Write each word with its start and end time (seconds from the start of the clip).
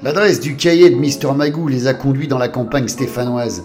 L'adresse 0.00 0.38
du 0.38 0.54
cahier 0.54 0.90
de 0.90 0.94
Mr. 0.94 1.34
Magou 1.34 1.66
les 1.66 1.88
a 1.88 1.94
conduits 1.94 2.28
dans 2.28 2.38
la 2.38 2.46
campagne 2.46 2.86
stéphanoise. 2.86 3.64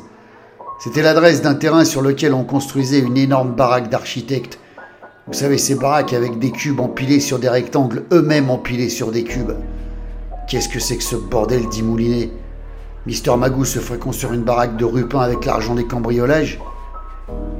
C'était 0.80 1.04
l'adresse 1.04 1.44
d'un 1.44 1.54
terrain 1.54 1.86
sur 1.86 2.02
lequel 2.02 2.34
on 2.34 2.44
construisait 2.44 3.02
une 3.02 3.18
énorme 3.18 3.54
baraque 3.54 3.90
d'architecte. 3.90 4.58
Vous 5.28 5.34
savez, 5.34 5.60
ces 5.60 5.76
baraques 5.76 6.12
avec 6.12 6.40
des 6.40 6.50
cubes 6.50 6.80
empilés 6.80 7.20
sur 7.20 7.38
des 7.38 7.50
rectangles, 7.50 8.06
eux-mêmes 8.12 8.50
empilés 8.50 8.90
sur 8.90 9.12
des 9.12 9.24
cubes. 9.24 9.52
Qu'est-ce 10.50 10.70
que 10.70 10.80
c'est 10.80 10.98
que 10.98 11.04
ce 11.04 11.16
bordel 11.16 11.70
dit 11.70 11.84
Moulinet 11.84 12.32
Mister 13.06 13.38
Magou 13.38 13.64
se 13.64 13.78
ferait 13.78 14.00
construire 14.00 14.34
une 14.34 14.44
baraque 14.44 14.76
de 14.76 14.86
rupin 14.86 15.20
avec 15.20 15.46
l'argent 15.46 15.76
des 15.76 15.86
cambriolages 15.86 16.60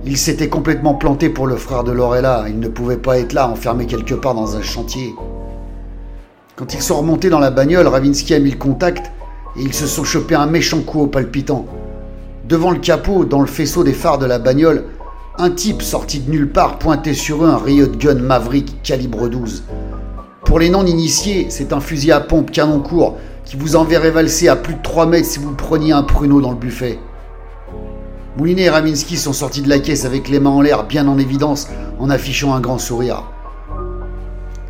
Il 0.04 0.18
s'était 0.18 0.50
complètement 0.50 0.96
planté 0.96 1.30
pour 1.30 1.46
le 1.46 1.58
frère 1.58 1.84
de 1.84 1.92
Lorella. 1.92 2.46
Il 2.48 2.60
ne 2.60 2.70
pouvait 2.70 2.98
pas 2.98 3.20
être 3.20 3.34
là, 3.34 3.48
enfermé 3.48 3.86
quelque 3.86 4.16
part 4.16 4.34
dans 4.34 4.58
un 4.58 4.64
chantier. 4.64 5.14
Quand 6.56 6.76
ils 6.76 6.84
sont 6.84 6.98
remontés 6.98 7.32
dans 7.32 7.40
la 7.40 7.50
bagnole, 7.50 7.88
Ravinsky 7.88 8.36
a 8.36 8.40
mis 8.40 8.52
le 8.52 8.58
contact 8.58 9.12
et 9.58 9.64
ils 9.64 9.74
se 9.74 9.88
sont 9.88 10.04
chopés 10.04 10.36
un 10.36 10.46
méchant 10.46 10.82
coup 10.82 11.02
au 11.02 11.08
palpitant. 11.08 11.66
Devant 12.48 12.70
le 12.70 12.78
capot, 12.78 13.26
dans 13.26 13.42
le 13.42 13.48
faisceau 13.48 13.84
des 13.84 13.94
phares 13.94 14.20
de 14.20 14.28
la 14.28 14.38
bagnole, 14.38 14.84
un 15.40 15.50
type 15.50 15.82
sorti 15.82 16.20
de 16.20 16.30
nulle 16.30 16.52
part 16.52 16.78
pointait 16.78 17.16
sur 17.16 17.44
eux 17.44 17.48
un 17.48 17.58
riot 17.58 17.88
gun 17.98 18.20
Maverick 18.20 18.84
calibre 18.84 19.30
12. 19.30 19.64
Pour 20.46 20.60
les 20.60 20.70
non-initiés, 20.70 21.48
c'est 21.50 21.74
un 21.74 21.80
fusil 21.80 22.12
à 22.12 22.20
pompe 22.20 22.52
canon 22.52 22.82
court 22.82 23.18
qui 23.46 23.58
vous 23.58 23.76
enverrait 23.76 24.12
valser 24.12 24.48
à 24.48 24.56
plus 24.56 24.76
de 24.76 24.82
3 24.84 25.08
mètres 25.08 25.28
si 25.28 25.40
vous 25.40 25.56
preniez 25.56 25.92
un 25.92 26.04
pruneau 26.04 26.40
dans 26.40 26.52
le 26.52 26.58
buffet. 26.58 27.00
Moulinet 28.38 28.64
et 28.64 28.70
Ravinsky 28.70 29.18
sont 29.18 29.34
sortis 29.34 29.64
de 29.64 29.70
la 29.70 29.80
caisse 29.80 30.06
avec 30.06 30.30
les 30.30 30.40
mains 30.40 30.52
en 30.52 30.62
l'air 30.62 30.84
bien 30.84 31.08
en 31.08 31.18
évidence 31.18 31.68
en 31.98 32.12
affichant 32.12 32.54
un 32.54 32.62
grand 32.62 32.78
sourire. 32.78 33.24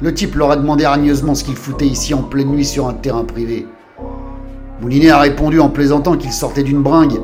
Le 0.04 0.14
type 0.14 0.36
leur 0.36 0.52
a 0.52 0.58
demandé 0.58 0.84
hargneusement 0.84 1.34
ce 1.34 1.46
qu'il 1.46 1.56
foutait 1.56 1.88
ici 1.88 2.14
en 2.14 2.24
pleine 2.24 2.50
nuit 2.50 2.66
sur 2.66 2.90
un 2.90 2.94
terrain 2.94 3.24
privé. 3.24 3.66
Moulinet 4.82 5.12
a 5.12 5.20
répondu 5.20 5.62
en 5.62 5.70
plaisantant 5.70 6.18
qu'il 6.18 6.34
sortait 6.34 6.64
d'une 6.64 6.82
bringue 6.82 7.22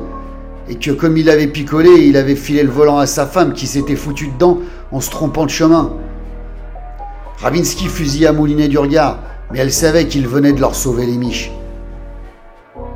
et 0.66 0.76
que 0.76 0.90
comme 0.90 1.18
il 1.18 1.28
avait 1.28 1.46
picolé, 1.46 1.90
il 2.06 2.16
avait 2.16 2.36
filé 2.36 2.62
le 2.62 2.70
volant 2.70 2.96
à 2.96 3.04
sa 3.04 3.26
femme 3.26 3.52
qui 3.52 3.66
s'était 3.66 3.96
foutue 3.96 4.28
dedans 4.28 4.60
en 4.92 5.02
se 5.02 5.10
trompant 5.10 5.44
de 5.44 5.50
chemin. 5.50 5.92
Ravinsky 7.36 7.86
fusilla 7.86 8.32
Moulinet 8.32 8.68
du 8.68 8.78
regard, 8.78 9.18
mais 9.52 9.58
elle 9.58 9.72
savait 9.72 10.06
qu'il 10.06 10.26
venait 10.26 10.54
de 10.54 10.60
leur 10.62 10.74
sauver 10.74 11.04
les 11.04 11.18
miches. 11.18 11.52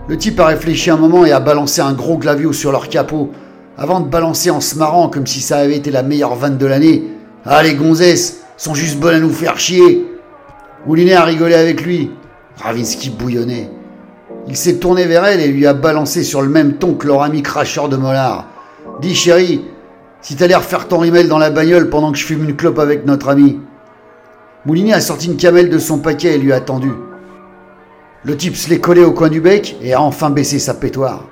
Le 0.09 0.17
type 0.17 0.41
a 0.41 0.47
réfléchi 0.47 0.89
un 0.89 0.97
moment 0.97 1.27
et 1.27 1.33
a 1.33 1.41
balancé 1.41 1.83
un 1.83 1.93
gros 1.93 2.17
glavio 2.17 2.55
sur 2.55 2.73
leur 2.73 2.89
capot, 2.89 3.33
avant 3.77 4.01
de 4.01 4.09
balancer 4.09 4.49
en 4.49 4.63
se 4.63 4.79
marrant 4.79 5.11
comme 5.11 5.27
si 5.27 5.43
ça 5.43 5.59
avait 5.59 5.77
été 5.77 5.91
la 5.91 6.03
meilleure 6.03 6.37
vanne 6.37 6.57
de 6.57 6.65
l'année. 6.65 7.05
Ah 7.45 7.63
les 7.63 7.75
gonzesses 7.75 8.44
sont 8.57 8.75
juste 8.75 8.99
bonnes 8.99 9.17
à 9.17 9.21
nous 9.21 9.31
faire 9.31 9.59
chier 9.59 10.07
Moulinet 10.87 11.15
a 11.15 11.25
rigolé 11.25 11.55
avec 11.55 11.83
lui. 11.83 12.11
Ravinsky 12.59 13.09
bouillonnait. 13.09 13.71
Il 14.47 14.57
s'est 14.57 14.77
tourné 14.77 15.07
vers 15.07 15.25
elle 15.25 15.41
et 15.41 15.49
lui 15.49 15.67
a 15.67 15.73
balancé 15.73 16.23
sur 16.23 16.43
le 16.43 16.51
même 16.51 16.75
ton 16.75 16.95
que 16.95 17.07
leur 17.07 17.23
ami 17.23 17.43
cracheur 17.43 17.89
de 17.89 17.97
mollard. 17.97 18.47
Dis 19.01 19.15
chérie, 19.15 19.65
si 20.21 20.37
t'allais 20.37 20.55
refaire 20.55 20.87
ton 20.87 20.99
rimel 20.99 21.29
dans 21.29 21.39
la 21.39 21.51
bagnole 21.51 21.89
pendant 21.89 22.13
que 22.13 22.19
je 22.19 22.27
fume 22.27 22.45
une 22.45 22.55
clope 22.55 22.79
avec 22.79 23.07
notre 23.07 23.31
ami. 23.31 23.61
Moulinet 24.67 24.93
a 24.93 25.01
sorti 25.01 25.29
une 25.29 25.37
camelle 25.37 25.71
de 25.71 25.79
son 25.79 25.99
paquet 25.99 26.35
et 26.35 26.39
lui 26.39 26.53
a 26.53 26.61
tendu. 26.61 26.93
Le 28.23 28.37
type 28.37 28.57
se 28.57 28.69
l'est 28.69 28.81
collé 28.81 29.03
au 29.03 29.13
coin 29.13 29.31
du 29.31 29.41
bec 29.41 29.77
et 29.83 29.95
a 29.95 30.03
enfin 30.03 30.29
baissé 30.29 30.59
sa 30.59 30.75
pétoire. 30.75 31.25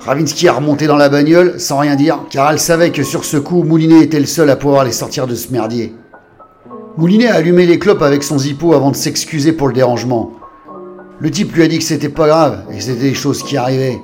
Ravinsky 0.00 0.48
a 0.48 0.52
remonté 0.52 0.86
dans 0.86 0.96
la 0.96 1.08
bagnole 1.08 1.60
sans 1.60 1.78
rien 1.78 1.94
dire, 1.94 2.20
car 2.28 2.50
elle 2.50 2.58
savait 2.58 2.90
que 2.90 3.04
sur 3.04 3.24
ce 3.24 3.36
coup, 3.36 3.62
Moulinet 3.62 4.02
était 4.02 4.20
le 4.20 4.26
seul 4.26 4.50
à 4.50 4.56
pouvoir 4.56 4.84
les 4.84 4.92
sortir 4.92 5.28
de 5.28 5.34
ce 5.34 5.52
merdier. 5.52 5.94
Moulinet 6.96 7.26
a 7.26 7.34
allumé 7.34 7.66
les 7.66 7.80
clopes 7.80 8.02
avec 8.02 8.22
son 8.22 8.38
zippo 8.38 8.72
avant 8.72 8.92
de 8.92 8.96
s'excuser 8.96 9.52
pour 9.52 9.66
le 9.66 9.72
dérangement. 9.72 10.30
Le 11.18 11.28
type 11.28 11.52
lui 11.52 11.64
a 11.64 11.66
dit 11.66 11.78
que 11.78 11.84
c'était 11.84 12.08
pas 12.08 12.28
grave 12.28 12.66
et 12.70 12.76
que 12.76 12.82
c'était 12.84 13.00
des 13.00 13.14
choses 13.14 13.42
qui 13.42 13.56
arrivaient. 13.56 13.98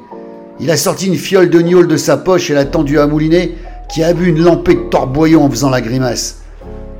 Il 0.58 0.72
a 0.72 0.76
sorti 0.76 1.06
une 1.06 1.14
fiole 1.14 1.50
de 1.50 1.60
gnôle 1.60 1.86
de 1.86 1.96
sa 1.96 2.16
poche 2.16 2.50
et 2.50 2.54
l'a 2.54 2.64
tendue 2.64 2.98
à 2.98 3.06
Moulinet, 3.06 3.52
qui 3.88 4.02
a 4.02 4.12
bu 4.12 4.26
une 4.26 4.42
lampée 4.42 4.74
de 4.74 4.88
torboyant 4.90 5.42
en 5.42 5.50
faisant 5.50 5.70
la 5.70 5.80
grimace. 5.80 6.42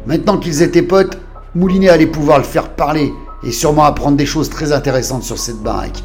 Maintenant 0.07 0.39
qu'ils 0.39 0.63
étaient 0.63 0.83
potes, 0.83 1.19
Moulinet 1.57 1.89
allait 1.89 2.07
pouvoir 2.07 2.39
le 2.39 2.45
faire 2.45 2.69
parler 2.69 3.13
et 3.43 3.51
sûrement 3.51 3.83
apprendre 3.83 4.17
des 4.17 4.27
choses 4.27 4.49
très 4.49 4.71
intéressantes 4.71 5.25
sur 5.25 5.39
cette 5.39 5.59
baraque. 5.59 6.05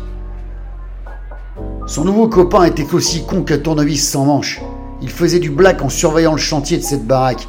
Son 1.85 2.05
nouveau 2.05 2.27
copain 2.27 2.63
était 2.63 2.91
aussi 2.95 3.23
con 3.27 3.43
que 3.43 3.53
tournevis 3.53 4.09
sans 4.09 4.25
manche. 4.25 4.63
Il 5.03 5.09
faisait 5.09 5.37
du 5.37 5.51
black 5.51 5.83
en 5.83 5.89
surveillant 5.89 6.31
le 6.31 6.39
chantier 6.39 6.79
de 6.79 6.83
cette 6.83 7.05
baraque. 7.05 7.47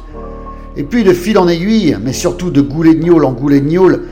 Et 0.77 0.83
puis 0.83 1.03
de 1.03 1.11
fil 1.11 1.39
en 1.39 1.47
aiguille, 1.47 1.97
mais 2.03 2.13
surtout 2.13 2.51
de 2.51 2.61
goulet 2.61 2.93
de 2.93 3.11
en 3.11 3.31
goulet 3.31 3.59
de 3.61 3.67
gnôle, 3.67 4.03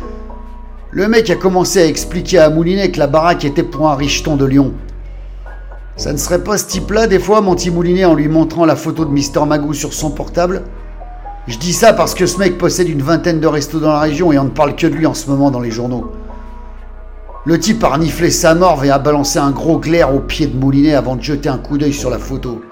le 0.89 1.07
mec 1.07 1.29
a 1.29 1.35
commencé 1.35 1.79
à 1.79 1.85
expliquer 1.85 2.39
à 2.39 2.49
Moulinet 2.49 2.89
que 2.89 2.97
la 2.97 3.05
baraque 3.05 3.45
était 3.45 3.61
pour 3.61 3.87
un 3.87 3.95
richeton 3.95 4.35
de 4.35 4.45
Lyon. 4.45 4.73
Ça 5.95 6.11
ne 6.11 6.17
serait 6.17 6.43
pas 6.43 6.57
ce 6.57 6.65
type-là, 6.65 7.05
des 7.05 7.19
fois, 7.19 7.41
mon 7.41 7.53
petit 7.53 7.69
Moulinet, 7.69 8.05
en 8.05 8.15
lui 8.15 8.27
montrant 8.27 8.65
la 8.65 8.75
photo 8.75 9.05
de 9.05 9.11
Mister 9.11 9.41
Magou 9.45 9.75
sur 9.75 9.93
son 9.93 10.09
portable? 10.09 10.63
Je 11.47 11.59
dis 11.59 11.73
ça 11.73 11.93
parce 11.93 12.15
que 12.15 12.25
ce 12.25 12.39
mec 12.39 12.57
possède 12.57 12.89
une 12.89 13.03
vingtaine 13.03 13.39
de 13.39 13.45
restos 13.45 13.79
dans 13.79 13.93
la 13.93 13.99
région 13.99 14.31
et 14.31 14.39
on 14.39 14.45
ne 14.45 14.49
parle 14.49 14.75
que 14.75 14.87
de 14.87 14.95
lui 14.95 15.05
en 15.05 15.13
ce 15.13 15.29
moment 15.29 15.51
dans 15.51 15.59
les 15.59 15.69
journaux. 15.69 16.11
Le 17.45 17.59
type 17.59 17.83
a 17.83 17.89
reniflé 17.89 18.31
sa 18.31 18.55
morve 18.55 18.85
et 18.85 18.89
a 18.89 18.97
balancé 18.97 19.37
un 19.37 19.51
gros 19.51 19.77
glaire 19.77 20.15
au 20.15 20.19
pied 20.19 20.47
de 20.47 20.57
Moulinet 20.57 20.95
avant 20.95 21.15
de 21.15 21.21
jeter 21.21 21.47
un 21.47 21.59
coup 21.59 21.77
d'œil 21.77 21.93
sur 21.93 22.09
la 22.09 22.17
photo. 22.17 22.63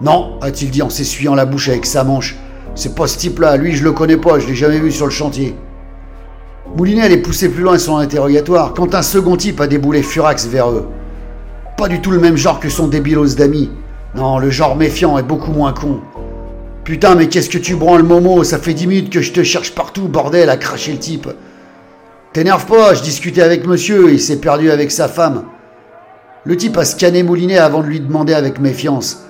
Non, 0.00 0.38
a-t-il 0.40 0.70
dit 0.70 0.82
en 0.82 0.90
s'essuyant 0.90 1.34
la 1.34 1.46
bouche 1.46 1.68
avec 1.68 1.84
sa 1.84 2.04
manche. 2.04 2.36
C'est 2.74 2.94
pas 2.94 3.06
ce 3.06 3.18
type-là, 3.18 3.56
lui 3.56 3.76
je 3.76 3.84
le 3.84 3.92
connais 3.92 4.16
pas, 4.16 4.38
je 4.38 4.46
l'ai 4.46 4.54
jamais 4.54 4.80
vu 4.80 4.90
sur 4.90 5.06
le 5.06 5.12
chantier. 5.12 5.54
Moulinet 6.76 7.02
allait 7.02 7.18
pousser 7.18 7.48
plus 7.48 7.62
loin 7.62 7.78
son 7.78 7.98
interrogatoire 7.98 8.74
quand 8.74 8.94
un 8.94 9.02
second 9.02 9.36
type 9.36 9.60
a 9.60 9.66
déboulé 9.66 10.02
furax 10.02 10.46
vers 10.46 10.70
eux. 10.70 10.88
Pas 11.76 11.88
du 11.88 12.00
tout 12.00 12.10
le 12.10 12.18
même 12.18 12.36
genre 12.36 12.58
que 12.58 12.68
son 12.68 12.88
débilos 12.88 13.36
d'amis. 13.36 13.70
Non, 14.16 14.38
le 14.38 14.50
genre 14.50 14.74
méfiant 14.74 15.18
est 15.18 15.22
beaucoup 15.22 15.52
moins 15.52 15.72
con. 15.72 16.00
Putain, 16.84 17.14
mais 17.14 17.28
qu'est-ce 17.28 17.48
que 17.48 17.58
tu 17.58 17.76
branles, 17.76 18.02
Momo? 18.02 18.44
Ça 18.44 18.58
fait 18.58 18.74
dix 18.74 18.86
minutes 18.86 19.10
que 19.10 19.22
je 19.22 19.32
te 19.32 19.42
cherche 19.42 19.74
partout, 19.74 20.08
bordel, 20.08 20.50
a 20.50 20.56
craché 20.56 20.92
le 20.92 20.98
type. 20.98 21.28
T'énerve 22.32 22.66
pas, 22.66 22.94
je 22.94 23.02
discutais 23.02 23.42
avec 23.42 23.66
monsieur 23.66 24.12
il 24.12 24.20
s'est 24.20 24.40
perdu 24.40 24.70
avec 24.70 24.90
sa 24.90 25.06
femme. 25.06 25.44
Le 26.44 26.56
type 26.56 26.76
a 26.76 26.84
scanné 26.84 27.22
Moulinet 27.22 27.58
avant 27.58 27.80
de 27.80 27.86
lui 27.86 28.00
demander 28.00 28.34
avec 28.34 28.58
méfiance. 28.58 29.24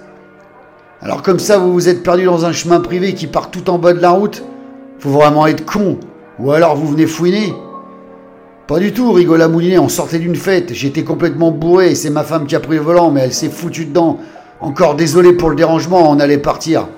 Alors 1.04 1.20
comme 1.20 1.38
ça, 1.38 1.58
vous 1.58 1.70
vous 1.70 1.90
êtes 1.90 2.02
perdu 2.02 2.24
dans 2.24 2.46
un 2.46 2.52
chemin 2.52 2.80
privé 2.80 3.12
qui 3.12 3.26
part 3.26 3.50
tout 3.50 3.68
en 3.68 3.76
bas 3.76 3.92
de 3.92 4.00
la 4.00 4.10
route 4.10 4.42
Faut 4.98 5.10
vraiment 5.10 5.46
être 5.46 5.66
con. 5.66 5.98
Ou 6.38 6.50
alors 6.50 6.76
vous 6.76 6.88
venez 6.88 7.06
fouiner 7.06 7.52
Pas 8.66 8.78
du 8.78 8.94
tout, 8.94 9.12
rigola 9.12 9.48
Moulinet, 9.48 9.78
on 9.78 9.90
sortait 9.90 10.18
d'une 10.18 10.34
fête, 10.34 10.72
j'étais 10.72 11.04
complètement 11.04 11.50
bourré 11.50 11.90
et 11.90 11.94
c'est 11.94 12.08
ma 12.08 12.24
femme 12.24 12.46
qui 12.46 12.56
a 12.56 12.60
pris 12.60 12.76
le 12.76 12.82
volant, 12.82 13.10
mais 13.10 13.20
elle 13.20 13.34
s'est 13.34 13.50
foutue 13.50 13.84
dedans. 13.84 14.18
Encore 14.62 14.94
désolé 14.94 15.34
pour 15.34 15.50
le 15.50 15.56
dérangement, 15.56 16.10
on 16.10 16.18
allait 16.18 16.38
partir. 16.38 16.88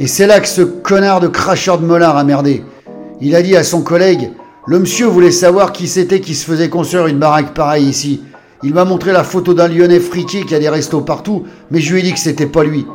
Et 0.00 0.08
c'est 0.08 0.26
là 0.26 0.40
que 0.40 0.48
ce 0.48 0.62
connard 0.62 1.20
de 1.20 1.28
cracheur 1.28 1.78
de 1.78 1.86
mollard 1.86 2.16
a 2.16 2.24
merdé. 2.24 2.64
Il 3.20 3.36
a 3.36 3.42
dit 3.42 3.56
à 3.56 3.62
son 3.62 3.82
collègue 3.82 4.32
le 4.66 4.80
monsieur 4.80 5.06
voulait 5.06 5.30
savoir 5.30 5.72
qui 5.72 5.86
c'était 5.86 6.20
qui 6.20 6.34
se 6.34 6.44
faisait 6.44 6.68
construire 6.68 7.06
une 7.06 7.18
baraque 7.18 7.54
pareille 7.54 7.86
ici. 7.86 8.22
Il 8.64 8.74
m'a 8.74 8.84
montré 8.84 9.12
la 9.12 9.22
photo 9.22 9.54
d'un 9.54 9.68
lyonnais 9.68 10.00
friqué 10.00 10.44
qui 10.44 10.52
a 10.52 10.58
des 10.58 10.68
restos 10.68 11.00
partout, 11.00 11.44
mais 11.70 11.80
je 11.80 11.92
lui 11.92 12.00
ai 12.00 12.02
dit 12.02 12.12
que 12.12 12.18
c'était 12.18 12.46
pas 12.46 12.64
lui. 12.64 12.86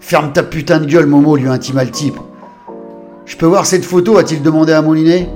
Ferme 0.00 0.32
ta 0.32 0.42
putain 0.42 0.80
de 0.80 0.86
gueule, 0.86 1.06
Momo, 1.06 1.36
lui 1.36 1.46
intima 1.46 1.84
le 1.84 1.92
type. 1.92 2.18
Je 3.24 3.36
peux 3.36 3.46
voir 3.46 3.66
cette 3.66 3.84
photo 3.84 4.18
a-t-il 4.18 4.42
demandé 4.42 4.72
à 4.72 4.82
Moulinet? 4.82 5.30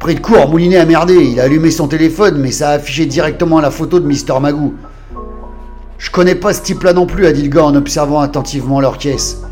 Pris 0.00 0.16
de 0.16 0.20
court, 0.20 0.48
Moulinet 0.48 0.78
a 0.78 0.84
merdé. 0.84 1.14
Il 1.14 1.38
a 1.38 1.44
allumé 1.44 1.70
son 1.70 1.86
téléphone, 1.86 2.38
mais 2.40 2.50
ça 2.50 2.70
a 2.70 2.72
affiché 2.72 3.06
directement 3.06 3.60
la 3.60 3.70
photo 3.70 4.00
de 4.00 4.06
Mister 4.06 4.34
Magou. 4.40 4.74
Je 5.98 6.10
connais 6.10 6.34
pas 6.34 6.52
ce 6.52 6.62
type-là 6.62 6.92
non 6.92 7.06
plus, 7.06 7.26
a 7.26 7.32
dit 7.32 7.42
le 7.42 7.50
gars 7.50 7.64
en 7.64 7.76
observant 7.76 8.18
attentivement 8.18 8.80
leur 8.80 8.98
caisse. 8.98 9.42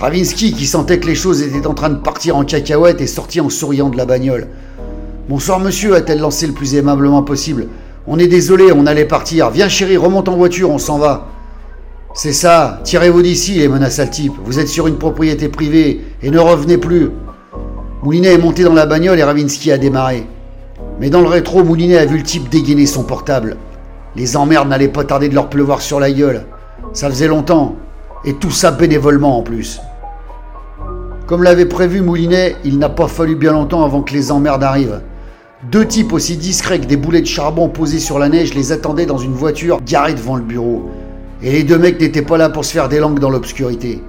Ravinsky, 0.00 0.52
qui 0.54 0.66
sentait 0.66 0.98
que 0.98 1.06
les 1.06 1.14
choses 1.14 1.42
étaient 1.42 1.68
en 1.68 1.74
train 1.74 1.90
de 1.90 2.00
partir 2.00 2.36
en 2.36 2.44
cacahuète, 2.44 3.00
est 3.00 3.06
sorti 3.06 3.40
en 3.40 3.48
souriant 3.48 3.90
de 3.90 3.96
la 3.96 4.06
bagnole. 4.06 4.48
Bonsoir 5.28 5.60
monsieur, 5.60 5.94
a-t-elle 5.94 6.18
lancé 6.18 6.48
le 6.48 6.52
plus 6.52 6.74
aimablement 6.74 7.22
possible. 7.22 7.68
On 8.06 8.18
est 8.18 8.28
désolé, 8.28 8.72
on 8.74 8.86
allait 8.86 9.04
partir. 9.04 9.50
Viens 9.50 9.68
chérie, 9.68 9.96
remonte 9.96 10.28
en 10.28 10.36
voiture, 10.36 10.70
on 10.70 10.78
s'en 10.78 10.98
va. 10.98 11.26
C'est 12.14 12.32
ça, 12.32 12.80
tirez-vous 12.82 13.22
d'ici, 13.22 13.54
les 13.54 13.68
menaça 13.68 14.04
le 14.04 14.10
type. 14.10 14.32
Vous 14.44 14.58
êtes 14.58 14.68
sur 14.68 14.86
une 14.86 14.96
propriété 14.96 15.48
privée 15.48 16.00
et 16.22 16.30
ne 16.30 16.38
revenez 16.38 16.78
plus. 16.78 17.10
Moulinet 18.02 18.34
est 18.34 18.38
monté 18.38 18.64
dans 18.64 18.72
la 18.72 18.86
bagnole 18.86 19.18
et 19.18 19.22
Ravinsky 19.22 19.70
a 19.70 19.78
démarré. 19.78 20.26
Mais 20.98 21.10
dans 21.10 21.20
le 21.20 21.28
rétro, 21.28 21.62
Moulinet 21.62 21.98
a 21.98 22.06
vu 22.06 22.16
le 22.16 22.22
type 22.22 22.48
dégainer 22.48 22.86
son 22.86 23.04
portable. 23.04 23.58
Les 24.16 24.36
emmerdes 24.36 24.68
n'allaient 24.68 24.88
pas 24.88 25.04
tarder 25.04 25.28
de 25.28 25.34
leur 25.34 25.48
pleuvoir 25.48 25.80
sur 25.80 26.00
la 26.00 26.10
gueule. 26.10 26.46
Ça 26.92 27.08
faisait 27.08 27.28
longtemps. 27.28 27.76
Et 28.24 28.34
tout 28.34 28.50
ça 28.50 28.70
bénévolement 28.70 29.38
en 29.38 29.42
plus. 29.42 29.80
Comme 31.26 31.42
l'avait 31.42 31.66
prévu 31.66 32.00
Moulinet, 32.00 32.56
il 32.64 32.78
n'a 32.78 32.88
pas 32.88 33.06
fallu 33.06 33.36
bien 33.36 33.52
longtemps 33.52 33.84
avant 33.84 34.02
que 34.02 34.12
les 34.12 34.32
emmerdes 34.32 34.64
arrivent. 34.64 35.00
Deux 35.64 35.86
types 35.86 36.14
aussi 36.14 36.38
discrets 36.38 36.80
que 36.80 36.86
des 36.86 36.96
boulets 36.96 37.20
de 37.20 37.26
charbon 37.26 37.68
posés 37.68 37.98
sur 37.98 38.18
la 38.18 38.30
neige 38.30 38.54
les 38.54 38.72
attendaient 38.72 39.04
dans 39.04 39.18
une 39.18 39.34
voiture 39.34 39.78
garée 39.84 40.14
devant 40.14 40.36
le 40.36 40.42
bureau. 40.42 40.88
Et 41.42 41.52
les 41.52 41.64
deux 41.64 41.76
mecs 41.76 42.00
n'étaient 42.00 42.22
pas 42.22 42.38
là 42.38 42.48
pour 42.48 42.64
se 42.64 42.72
faire 42.72 42.88
des 42.88 42.98
langues 42.98 43.18
dans 43.18 43.28
l'obscurité. 43.28 44.02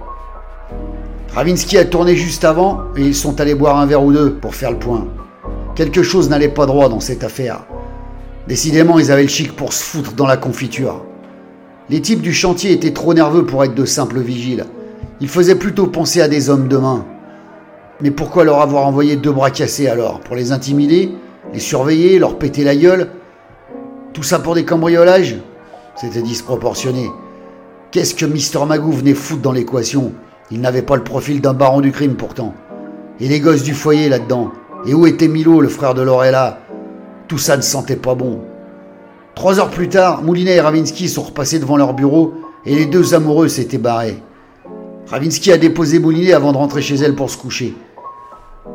Ravinsky 1.36 1.78
a 1.78 1.84
tourné 1.84 2.16
juste 2.16 2.46
avant 2.46 2.84
et 2.96 3.02
ils 3.02 3.16
sont 3.16 3.42
allés 3.42 3.54
boire 3.54 3.78
un 3.78 3.86
verre 3.86 4.02
ou 4.02 4.14
deux 4.14 4.36
pour 4.36 4.56
faire 4.56 4.72
le 4.72 4.80
point. 4.80 5.08
Quelque 5.76 6.04
chose 6.04 6.30
n'allait 6.30 6.48
pas 6.48 6.66
droit 6.66 6.88
dans 6.88 7.02
cette 7.02 7.26
affaire. 7.26 7.66
Décidément, 8.48 8.98
ils 8.98 9.12
avaient 9.12 9.24
le 9.24 9.28
chic 9.28 9.54
pour 9.54 9.74
se 9.74 9.84
foutre 9.84 10.14
dans 10.14 10.28
la 10.28 10.38
confiture. 10.38 11.04
Les 11.90 12.00
types 12.00 12.22
du 12.22 12.34
chantier 12.34 12.72
étaient 12.72 12.94
trop 12.94 13.14
nerveux 13.14 13.46
pour 13.46 13.62
être 13.66 13.76
de 13.76 13.86
simples 13.86 14.22
vigiles. 14.22 14.66
Ils 15.20 15.28
faisaient 15.28 15.56
plutôt 15.56 15.88
penser 15.88 16.22
à 16.22 16.30
des 16.30 16.50
hommes 16.50 16.70
de 16.70 16.78
main. 16.78 17.06
Mais 18.00 18.12
pourquoi 18.12 18.46
leur 18.46 18.62
avoir 18.62 18.88
envoyé 18.88 19.18
deux 19.18 19.34
bras 19.34 19.52
cassés 19.52 19.90
alors? 19.90 20.22
Pour 20.22 20.38
les 20.38 20.54
intimider? 20.54 21.12
Les 21.54 21.60
surveiller 21.60 22.20
Leur 22.20 22.38
péter 22.38 22.64
la 22.64 22.76
gueule 22.76 23.10
Tout 24.14 24.24
ça 24.24 24.40
pour 24.40 24.56
des 24.56 24.66
cambriolages? 24.66 25.38
C'était 25.96 26.22
disproportionné. 26.22 27.10
Qu'est-ce 27.92 28.16
que 28.16 28.26
Mister 28.26 28.60
Magoo 28.66 28.92
venait 28.92 29.14
foutre 29.14 29.42
dans 29.42 29.52
l'équation? 29.52 30.14
Il 30.50 30.62
n'avait 30.62 30.82
pas 30.82 30.96
le 30.96 31.04
profil 31.04 31.42
d'un 31.42 31.54
baron 31.54 31.82
du 31.82 31.92
crime 31.92 32.16
pourtant. 32.16 32.54
Et 33.20 33.28
les 33.28 33.40
gosses 33.40 33.64
du 33.64 33.74
foyer 33.74 34.10
là-dedans 34.10 34.52
Et 34.88 34.94
où 34.94 35.06
était 35.06 35.28
Milo, 35.28 35.62
le 35.62 35.68
frère 35.68 35.94
de 35.94 36.02
Lorella? 36.02 36.60
Tout 37.28 37.38
ça 37.38 37.58
ne 37.58 37.62
sentait 37.62 37.96
pas 37.96 38.16
bon. 38.16 38.40
Trois 39.36 39.60
heures 39.60 39.70
plus 39.70 39.90
tard, 39.90 40.24
Moulinet 40.24 40.56
et 40.56 40.62
Ravinsky 40.62 41.08
sont 41.08 41.24
repassés 41.24 41.60
devant 41.60 41.78
leur 41.78 41.94
bureau 41.94 42.34
et 42.66 42.76
les 42.76 42.86
deux 42.86 43.14
amoureux 43.14 43.48
s'étaient 43.48 43.78
barrés. 43.78 44.22
Ravinsky 45.08 45.52
a 45.52 45.58
déposé 45.58 46.00
Moulinet 46.00 46.34
avant 46.34 46.52
de 46.52 46.58
rentrer 46.58 46.82
chez 46.82 46.96
elle 46.96 47.16
pour 47.16 47.30
se 47.30 47.38
coucher. 47.38 47.76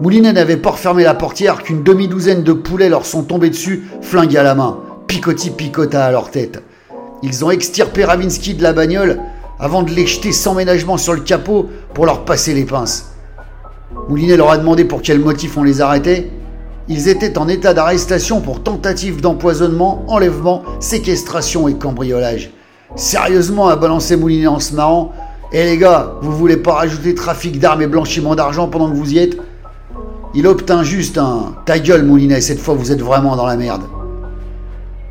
Moulinet 0.01 0.33
n'avait 0.33 0.57
pas 0.57 0.73
refermé 0.73 1.05
la 1.05 1.15
portière 1.15 1.63
qu'une 1.63 1.83
demi-douzaine 1.83 2.43
de 2.43 2.53
poulets 2.53 2.89
leur 2.89 3.07
sont 3.07 3.23
tombés 3.23 3.51
dessus, 3.51 3.89
flingue 4.03 4.37
à 4.37 4.43
la 4.43 4.55
main. 4.55 4.81
Picotti 5.07 5.51
picota 5.51 6.05
à 6.05 6.11
leur 6.11 6.31
tête. 6.31 6.63
Ils 7.23 7.45
ont 7.45 7.51
extirpé 7.51 8.05
Ravinsky 8.05 8.55
de 8.55 8.63
la 8.63 8.73
bagnole 8.73 9.21
avant 9.59 9.85
de 9.85 9.91
les 9.91 10.07
jeter 10.07 10.33
sans 10.33 10.55
ménagement 10.55 10.97
sur 10.97 11.15
le 11.15 11.21
capot 11.21 11.69
pour 11.95 12.05
leur 12.05 12.25
passer 12.25 12.53
les 12.53 12.65
pinces. 12.65 13.13
Moulinet 14.09 14.37
leur 14.37 14.51
a 14.51 14.59
demandé 14.59 14.85
pour 14.85 15.03
quel 15.03 15.21
motif 15.21 15.57
on 15.57 15.63
les 15.63 15.81
arrêtait. 15.81 16.31
Ils 16.89 17.09
étaient 17.09 17.39
en 17.39 17.49
état 17.49 17.73
d'arrestation 17.73 18.41
pour 18.41 18.63
tentative 18.63 19.21
d'empoisonnement, 19.21 20.05
enlèvement, 20.09 20.63
séquestration 20.81 21.69
et 21.69 21.75
cambriolage. 21.75 22.51
Sérieusement, 22.97 23.69
a 23.69 23.77
balancé 23.77 24.17
Moulinet 24.17 24.49
en 24.49 24.59
se 24.59 24.75
marrant. 24.75 25.13
Eh 25.53 25.65
les 25.65 25.79
gars, 25.79 26.15
vous 26.23 26.33
voulez 26.33 26.57
pas 26.57 26.75
rajouter 26.75 27.15
trafic 27.15 27.61
d'armes 27.61 27.83
et 27.83 27.87
blanchiment 27.87 28.35
d'argent 28.35 28.69
pendant 28.69 28.91
que 28.91 28.97
vous 28.97 29.13
y 29.13 29.19
êtes? 29.19 29.39
Il 30.39 30.47
obtint 30.47 30.83
juste 30.83 31.17
un 31.17 31.55
Ta 31.65 31.79
gueule, 31.79 32.05
Moulinet, 32.05 32.43
cette 32.43 32.61
fois 32.61 32.75
vous 32.75 32.93
êtes 32.93 33.01
vraiment 33.01 33.37
dans 33.37 33.47
la 33.47 33.57
merde. 33.57 33.85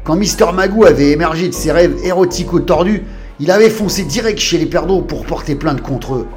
Quand 0.04 0.16
Mister 0.16 0.46
Magoo 0.54 0.86
avait 0.86 1.10
émergé 1.10 1.48
de 1.50 1.54
ses 1.54 1.72
rêves 1.72 1.98
érotico-tordus, 2.04 3.02
il 3.40 3.50
avait 3.50 3.72
foncé 3.72 4.04
direct 4.04 4.38
chez 4.38 4.60
les 4.60 4.68
perdants 4.68 5.02
pour 5.02 5.26
porter 5.26 5.56
plainte 5.56 5.82
contre 5.82 6.14
eux. 6.14 6.28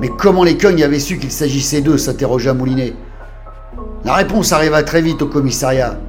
Mais 0.00 0.08
comment 0.08 0.42
les 0.42 0.56
cognes 0.56 0.82
avaient 0.82 0.98
su 0.98 1.18
qu'il 1.18 1.30
s'agissait 1.30 1.80
d'eux 1.80 1.96
s'interrogea 1.96 2.54
Moulinet. 2.54 2.94
La 4.04 4.14
réponse 4.14 4.52
arriva 4.52 4.82
très 4.82 5.00
vite 5.00 5.22
au 5.22 5.26
commissariat. 5.26 6.00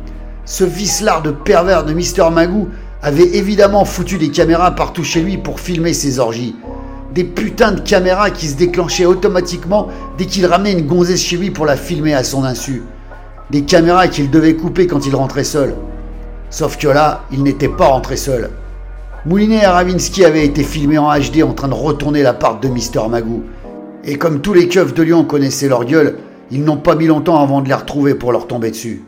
Ce 0.46 0.64
vicelard 0.64 1.22
de 1.22 1.30
pervers 1.30 1.86
de 1.86 1.94
Mister 1.94 2.26
Magoo 2.32 2.70
avait 3.04 3.38
évidemment 3.38 3.86
foutu 3.86 4.18
des 4.18 4.30
caméras 4.30 4.72
partout 4.72 5.04
chez 5.04 5.22
lui 5.22 5.38
pour 5.38 5.60
filmer 5.60 5.94
ses 5.94 6.18
orgies. 6.18 6.56
Des 7.14 7.24
putains 7.24 7.72
de 7.72 7.82
caméras 7.82 8.30
qui 8.30 8.48
se 8.48 8.56
déclenchaient 8.56 9.06
automatiquement 9.06 9.88
dès 10.18 10.26
qu'il 10.26 10.46
ramenait 10.46 10.74
une 10.74 10.86
gonzesse 10.86 11.22
chez 11.22 11.38
lui 11.38 11.50
pour 11.50 11.66
la 11.66 11.76
filmer 11.76 12.14
à 12.14 12.24
son 12.24 12.44
insu. 12.44 12.84
Des 13.50 13.64
caméras 13.64 14.08
qu'il 14.08 14.30
devait 14.30 14.56
couper 14.56 14.86
quand 14.86 15.08
il 15.08 15.16
rentrait 15.16 15.44
seul. 15.44 15.74
Sauf 16.52 16.78
que 16.78 16.88
là, 16.88 17.24
il 17.32 17.42
n'était 17.42 17.68
pas 17.68 17.88
rentré 17.88 18.16
seul. 18.16 18.52
Moulinet 19.26 19.64
et 19.64 19.66
Ravinsky 19.66 20.24
avaient 20.24 20.46
été 20.46 20.64
filmés 20.64 21.00
en 21.00 21.12
HD 21.12 21.44
en 21.44 21.54
train 21.54 21.68
de 21.68 21.74
retourner 21.74 22.22
l'appart 22.22 22.62
de 22.62 22.70
Mister 22.70 23.02
Magoo. 23.10 23.44
Et 24.04 24.18
comme 24.18 24.42
tous 24.42 24.54
les 24.54 24.68
keufs 24.68 24.94
de 24.94 25.04
Lyon 25.04 25.26
connaissaient 25.26 25.68
leur 25.68 25.86
gueule, 25.86 26.20
ils 26.52 26.64
n'ont 26.64 26.78
pas 26.78 26.96
mis 26.96 27.08
longtemps 27.08 27.42
avant 27.42 27.62
de 27.62 27.68
les 27.68 27.74
retrouver 27.74 28.14
pour 28.14 28.32
leur 28.32 28.48
tomber 28.48 28.70
dessus. 28.70 29.04